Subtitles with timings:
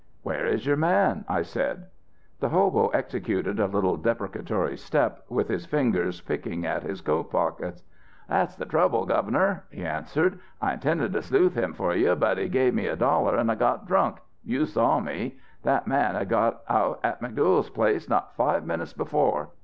[0.23, 1.85] "'Where is your man?' I said.
[2.39, 7.83] "The hobo executed a little deprecatory step, with his fingers picking at his coat pockets.
[8.27, 12.49] "'That's the trouble, Governor,' he answered; 'I intended to sleuth him for you, but he
[12.49, 14.17] give me a dollar and I got drunk...
[14.43, 15.37] you saw me.
[15.61, 19.49] That man had got out at McDuyal's place not five minutes before.